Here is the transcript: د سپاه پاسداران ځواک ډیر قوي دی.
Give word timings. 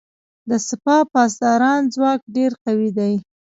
د 0.49 0.51
سپاه 0.67 1.03
پاسداران 1.13 1.81
ځواک 1.93 2.21
ډیر 2.35 2.51
قوي 2.63 2.89
دی. 2.97 3.13